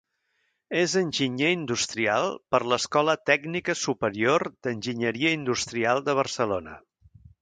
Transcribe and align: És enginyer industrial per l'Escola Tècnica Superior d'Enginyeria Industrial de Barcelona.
És 0.83 0.93
enginyer 1.01 1.49
industrial 1.55 2.33
per 2.55 2.61
l'Escola 2.73 3.15
Tècnica 3.31 3.75
Superior 3.83 4.47
d'Enginyeria 4.57 5.35
Industrial 5.41 6.03
de 6.09 6.17
Barcelona. 6.23 6.79